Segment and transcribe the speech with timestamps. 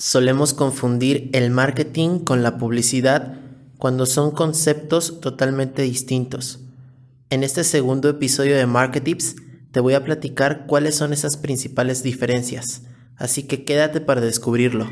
[0.00, 3.34] Solemos confundir el marketing con la publicidad
[3.78, 6.60] cuando son conceptos totalmente distintos.
[7.30, 9.34] En este segundo episodio de Marketips
[9.72, 12.82] te voy a platicar cuáles son esas principales diferencias,
[13.16, 14.88] así que quédate para descubrirlo.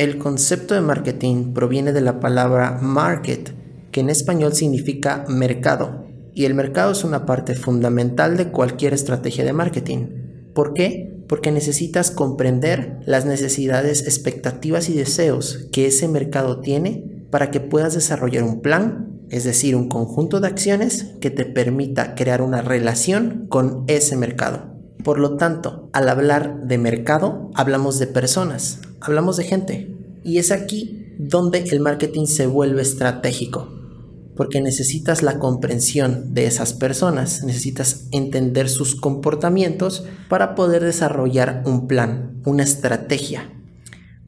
[0.00, 3.52] El concepto de marketing proviene de la palabra market,
[3.92, 9.44] que en español significa mercado, y el mercado es una parte fundamental de cualquier estrategia
[9.44, 10.06] de marketing.
[10.54, 11.22] ¿Por qué?
[11.28, 17.92] Porque necesitas comprender las necesidades, expectativas y deseos que ese mercado tiene para que puedas
[17.92, 23.44] desarrollar un plan, es decir, un conjunto de acciones que te permita crear una relación
[23.50, 24.69] con ese mercado.
[25.04, 29.96] Por lo tanto, al hablar de mercado, hablamos de personas, hablamos de gente.
[30.24, 33.68] Y es aquí donde el marketing se vuelve estratégico,
[34.36, 41.86] porque necesitas la comprensión de esas personas, necesitas entender sus comportamientos para poder desarrollar un
[41.86, 43.52] plan, una estrategia.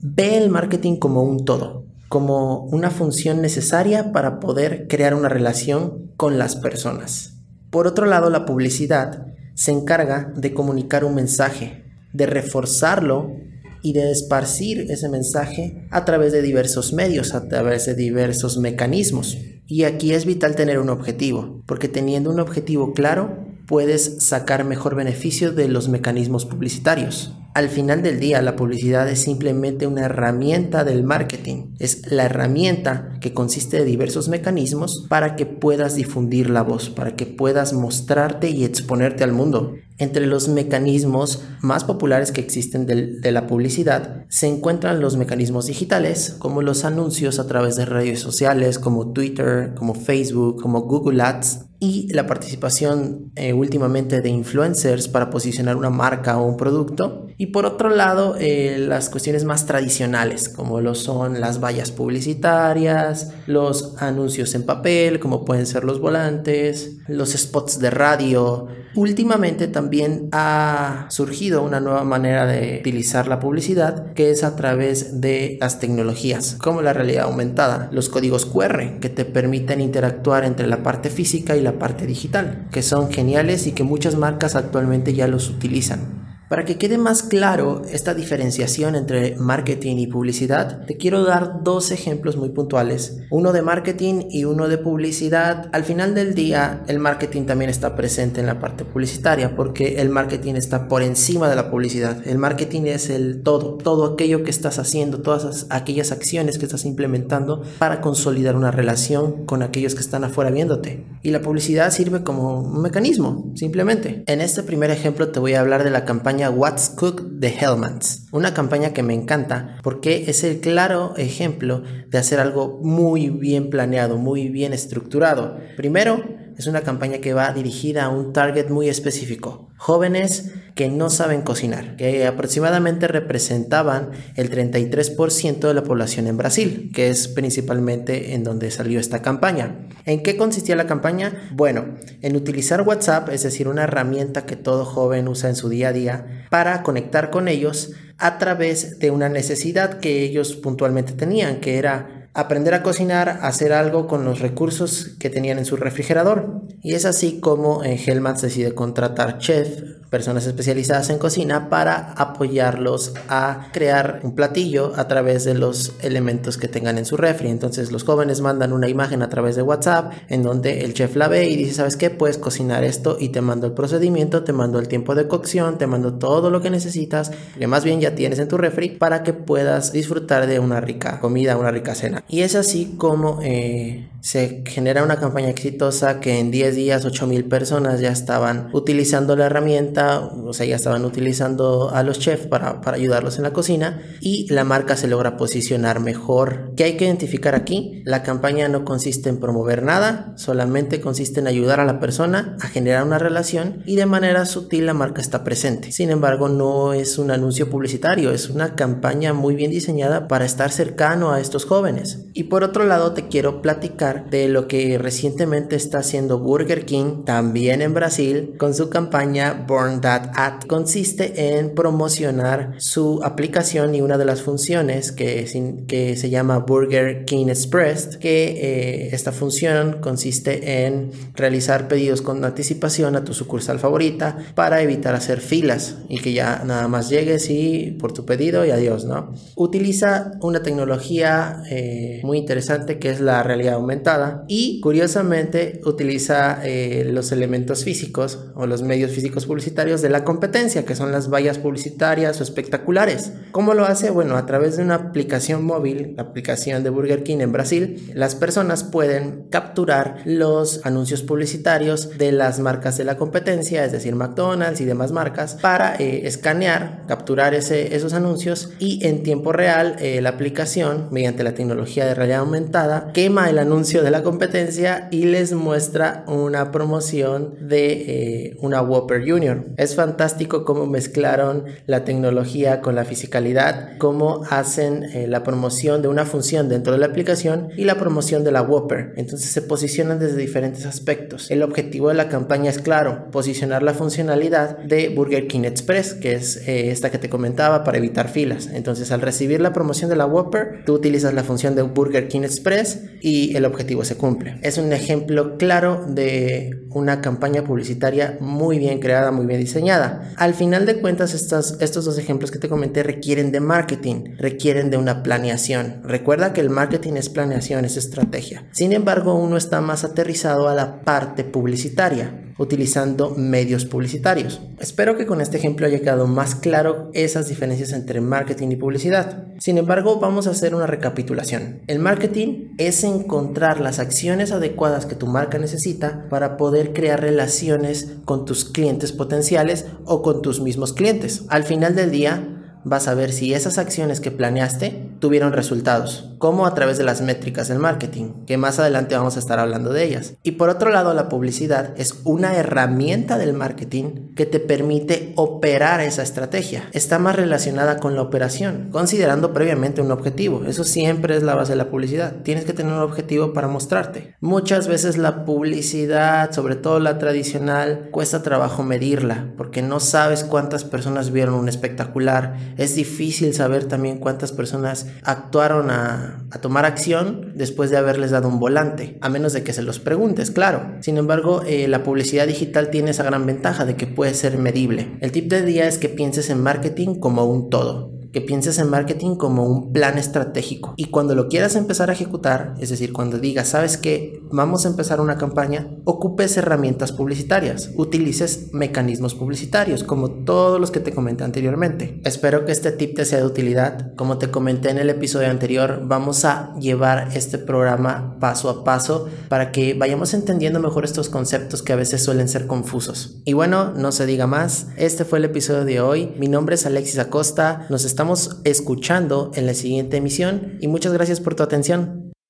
[0.01, 6.13] Ve el marketing como un todo, como una función necesaria para poder crear una relación
[6.17, 7.39] con las personas.
[7.71, 9.27] Por otro lado, la publicidad
[9.63, 13.37] se encarga de comunicar un mensaje, de reforzarlo
[13.81, 19.39] y de esparcir ese mensaje a través de diversos medios, a través de diversos mecanismos.
[19.69, 23.42] Y aquí es vital tener un objetivo, porque teniendo un objetivo claro,
[23.73, 27.35] puedes sacar mejor beneficio de los mecanismos publicitarios.
[27.55, 31.69] Al final del día, la publicidad es simplemente una herramienta del marketing.
[31.79, 37.17] Es la herramienta que consiste de diversos mecanismos para que puedas difundir la voz, para
[37.17, 39.73] que puedas mostrarte y exponerte al mundo.
[40.03, 46.35] Entre los mecanismos más populares que existen de, la publicidad se encuentran los mecanismos digitales,
[46.41, 51.67] como los anuncios a través de redes sociales, como Twitter, como Facebook, como Google Ads,
[51.79, 57.29] y la participación eh, últimamente de influencers para posicionar una marca o un producto.
[57.43, 63.33] Y por otro lado, eh, las cuestiones más tradicionales, como lo son las vallas publicitarias,
[63.49, 68.69] los anuncios en papel, como pueden ser los volantes, los spots de radio.
[68.95, 75.21] Últimamente también ha surgido una nueva manera de utilizar la publicidad, que es a través
[75.21, 80.69] de las tecnologías, como la realidad aumentada, los códigos QR, que te permiten interactuar entre
[80.69, 85.13] la parte física y la parte digital, que son geniales y que muchas marcas actualmente
[85.13, 86.22] ya los utilizan.
[86.53, 91.91] Para que quede más claro esta diferenciación entre marketing y publicidad, te quiero dar dos
[91.91, 95.71] ejemplos muy puntuales, uno de marketing y uno de publicidad.
[95.73, 100.11] Al final del día, el marketing también está presente en la parte publicitaria porque el
[100.11, 102.19] marketing está por encima de la publicidad.
[102.29, 106.85] El marketing es el todo, todo aquello que estás haciendo, todas aquellas acciones que estás
[106.85, 111.07] implementando para consolidar una relación con aquellos que están afuera viéndote.
[111.23, 114.23] Y la publicidad sirve como un mecanismo, simplemente.
[114.27, 118.29] En este primer ejemplo te voy a hablar de la campaña What's Cook de Hellmans.
[118.33, 123.71] Una campaña que me encanta porque es el claro ejemplo de hacer algo muy bien
[123.71, 125.59] planeado, muy bien estructurado.
[125.77, 126.23] Primero,
[126.57, 129.69] es una campaña que va dirigida a un target muy específico.
[129.77, 136.91] Jóvenes que no saben cocinar, que aproximadamente representaban el 33% de la población en Brasil,
[136.95, 139.89] que es principalmente en donde salió esta campaña.
[140.07, 141.51] ¿En qué consistía la campaña?
[141.53, 145.89] Bueno, en utilizar WhatsApp, es decir, una herramienta que todo joven usa en su día
[145.89, 151.61] a día, para conectar con ellos a través de una necesidad que ellos puntualmente tenían,
[151.61, 156.63] que era aprender a cocinar, hacer algo con los recursos que tenían en su refrigerador.
[156.83, 159.83] Y es así como en Hellmans decide contratar chef,
[160.13, 166.59] personas especializadas en cocina, para apoyarlos a crear un platillo a través de los elementos
[166.59, 167.49] que tengan en su refri.
[167.49, 171.29] Entonces los jóvenes mandan una imagen a través de WhatsApp en donde el chef la
[171.29, 172.11] ve y dice, ¿sabes qué?
[172.11, 175.87] Puedes cocinar esto y te mando el procedimiento, te mando el tiempo de cocción, te
[175.87, 179.33] mando todo lo que necesitas, que más bien ya tienes en tu refri, para que
[179.33, 182.23] puedas disfrutar de una rica comida, una rica cena.
[182.29, 187.49] Y es así como eh, se genera una campaña exitosa que en 10 días 8.000
[187.49, 192.81] personas ya estaban utilizando la herramienta, o sea, ya estaban utilizando a los chefs para,
[192.81, 196.73] para ayudarlos en la cocina y la marca se logra posicionar mejor.
[196.77, 198.01] ¿Qué hay que identificar aquí?
[198.05, 202.69] La campaña no consiste en promover nada, solamente consiste en ayudar a la persona a
[202.69, 205.91] generar una relación y de manera sutil la marca está presente.
[205.91, 210.71] Sin embargo, no es un anuncio publicitario, es una campaña muy bien diseñada para estar
[210.71, 212.27] cercano a estos jóvenes.
[212.35, 217.25] Y por otro lado, te quiero platicar de lo que recientemente está haciendo Burger King,
[217.25, 220.65] también en Brasil, con su campaña Born That At.
[220.67, 225.47] Consiste en promocionar su aplicación y una de las funciones que,
[225.87, 232.45] que se llama Burger King Express, que eh, esta función consiste en realizar pedidos con
[232.45, 237.49] anticipación a tu sucursal favorita para evitar hacer filas y que ya nada más llegues
[237.51, 239.33] y por tu pedido y adiós, ¿no?
[239.57, 244.02] Utiliza una tecnología eh, muy interesante que es la realidad aumentada
[244.49, 250.85] y curiosamente utiliza eh, los elementos físicos o los medios físicos publicitarios de la competencia,
[250.85, 253.33] que son las vallas publicitarias o espectaculares.
[253.51, 254.11] ¿Cómo lo hace?
[254.11, 258.35] Bueno, a través de una aplicación móvil, la aplicación de Burger King en Brasil, las
[258.35, 264.81] personas pueden capturar los anuncios publicitarios de las marcas de la competencia, es decir, McDonald's
[264.81, 270.21] y demás marcas, para eh, escanear, capturar ese, esos anuncios y en tiempo real eh,
[270.21, 275.25] la aplicación, mediante la tecnología de realidad aumentada, quema el anuncio de la competencia y
[275.25, 279.67] les muestra una promoción de eh, una Whopper Junior.
[279.77, 286.25] Es fantástico cómo mezclaron la tecnología con la fisicalidad, cómo hacen la promoción de una
[286.25, 289.13] función dentro de la aplicación y la promoción de la Whopper.
[289.17, 291.51] Entonces se posicionan desde diferentes aspectos.
[291.51, 296.33] El objetivo de la campaña es claro, posicionar la funcionalidad de Burger King Express, que
[296.33, 298.69] es eh, esta que te comentaba para evitar filas.
[298.73, 302.43] Entonces al recibir la promoción de la Whopper, tú utilizas la función de Burger King
[302.43, 304.59] Express y el objetivo se cumple.
[304.63, 310.33] Es un ejemplo claro de una campaña publicitaria muy bien creada, muy bien diseñada.
[310.37, 314.97] Al final de cuentas, estos dos ejemplos que te comenté requieren de marketing, requieren de
[314.97, 316.01] una planeación.
[316.05, 318.67] Recuerda que el marketing es planeación, es estrategia.
[318.73, 324.61] Sin embargo, uno está más aterrizado a la parte publicitaria utilizando medios publicitarios.
[324.79, 329.47] Espero que con este ejemplo haya quedado más claro esas diferencias entre marketing y publicidad.
[329.59, 331.83] Sin embargo, vamos a hacer una recapitulación.
[331.87, 338.13] El marketing es encontrar las acciones adecuadas que tu marca necesita para poder crear relaciones
[338.25, 341.45] con tus clientes potenciales o con tus mismos clientes.
[341.49, 342.53] Al final del día,
[342.85, 347.21] vas a ver si esas acciones que planeaste tuvieron resultados, como a través de las
[347.21, 350.35] métricas del marketing, que más adelante vamos a estar hablando de ellas.
[350.43, 356.01] Y por otro lado, la publicidad es una herramienta del marketing que te permite operar
[356.01, 356.89] esa estrategia.
[356.93, 360.65] Está más relacionada con la operación, considerando previamente un objetivo.
[360.67, 362.43] Eso siempre es la base de la publicidad.
[362.43, 364.35] Tienes que tener un objetivo para mostrarte.
[364.41, 370.83] Muchas veces la publicidad, sobre todo la tradicional, cuesta trabajo medirla, porque no sabes cuántas
[370.83, 377.91] personas vieron un espectacular es difícil saber también cuántas personas actuaron a, tomar acción después
[377.91, 380.95] de haberles dado un volante, a menos de que se los preguntes, claro.
[381.01, 385.17] Sin embargo, eh, la publicidad digital tiene esa gran ventaja de que puede ser medible.
[385.21, 388.89] El tip de día es que pienses en marketing como un todo que pienses en
[388.89, 393.39] marketing como un plan estratégico y cuando lo quieras empezar a ejecutar, es decir, cuando
[393.39, 400.31] digas, sabes que vamos a empezar una campaña, ocupes herramientas publicitarias, utilices mecanismos publicitarios como
[400.31, 402.21] todos los que te comenté anteriormente.
[402.25, 404.15] Espero que este tip te sea de utilidad.
[404.17, 409.29] Como te comenté en el episodio anterior, vamos a llevar este programa paso a paso
[409.49, 413.41] para que vayamos entendiendo mejor estos conceptos que a veces suelen ser confusos.
[413.45, 416.35] Y bueno, no se diga más, este fue el episodio de hoy.
[416.39, 421.13] Mi nombre es Alexis Acosta, nos estamos estamos escuchando en la siguiente emisión y muchas
[421.13, 422.22] gracias por tu atención.